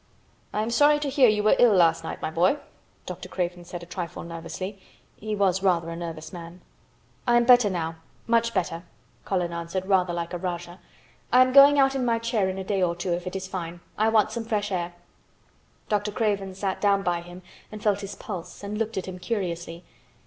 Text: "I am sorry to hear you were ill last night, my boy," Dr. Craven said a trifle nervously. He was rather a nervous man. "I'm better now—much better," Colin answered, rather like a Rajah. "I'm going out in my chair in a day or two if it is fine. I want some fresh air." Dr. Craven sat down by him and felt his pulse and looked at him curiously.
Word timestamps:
"I 0.51 0.63
am 0.63 0.71
sorry 0.71 0.97
to 0.97 1.09
hear 1.11 1.29
you 1.29 1.43
were 1.43 1.55
ill 1.59 1.75
last 1.75 2.03
night, 2.03 2.23
my 2.23 2.31
boy," 2.31 2.57
Dr. 3.05 3.29
Craven 3.29 3.65
said 3.65 3.83
a 3.83 3.85
trifle 3.85 4.23
nervously. 4.23 4.79
He 5.17 5.35
was 5.35 5.61
rather 5.61 5.91
a 5.91 5.95
nervous 5.95 6.33
man. 6.33 6.61
"I'm 7.27 7.45
better 7.45 7.69
now—much 7.69 8.51
better," 8.51 8.81
Colin 9.25 9.53
answered, 9.53 9.85
rather 9.85 10.11
like 10.11 10.33
a 10.33 10.39
Rajah. 10.39 10.79
"I'm 11.31 11.53
going 11.53 11.77
out 11.77 11.93
in 11.93 12.03
my 12.03 12.17
chair 12.17 12.49
in 12.49 12.57
a 12.57 12.63
day 12.63 12.81
or 12.81 12.95
two 12.95 13.13
if 13.13 13.27
it 13.27 13.35
is 13.35 13.47
fine. 13.47 13.79
I 13.95 14.09
want 14.09 14.31
some 14.31 14.43
fresh 14.45 14.71
air." 14.71 14.95
Dr. 15.87 16.11
Craven 16.11 16.55
sat 16.55 16.81
down 16.81 17.03
by 17.03 17.21
him 17.21 17.43
and 17.71 17.83
felt 17.83 18.01
his 18.01 18.15
pulse 18.15 18.63
and 18.63 18.79
looked 18.79 18.97
at 18.97 19.05
him 19.05 19.19
curiously. 19.19 19.83